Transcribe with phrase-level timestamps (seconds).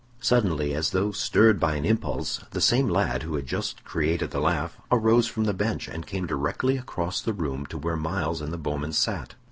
[0.19, 4.39] Suddenly, as though stirred by an impulse, the same lad who had just created the
[4.39, 8.51] laugh arose from the bench, and came directly across the room to where Myles and
[8.51, 9.35] the bowman sat.